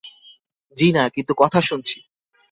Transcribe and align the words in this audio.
জ্বি 0.77 0.89
না, 0.91 1.03
কিন্তু 1.09 1.33
কথা 1.37 1.59
শুনছি। 1.61 1.97